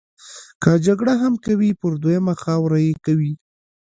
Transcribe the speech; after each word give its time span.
که 0.61 0.71
جګړه 0.85 1.13
هم 1.21 1.33
کوي 1.45 1.71
پر 1.79 1.91
دویمه 2.01 2.33
خاوره 2.43 2.77
یې 2.85 2.93
کوي. 3.05 3.33